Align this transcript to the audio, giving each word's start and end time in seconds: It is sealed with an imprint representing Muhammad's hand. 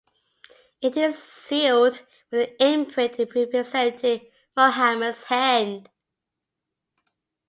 It 0.81 0.97
is 0.97 1.21
sealed 1.21 2.01
with 2.31 2.49
an 2.49 2.55
imprint 2.59 3.19
representing 3.19 4.31
Muhammad's 4.57 5.25
hand. 5.25 5.91